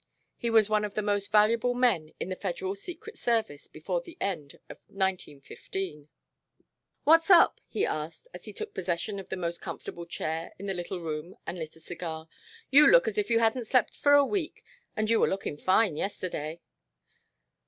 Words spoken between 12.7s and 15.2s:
"You look as if you hadn't slept for a week, and you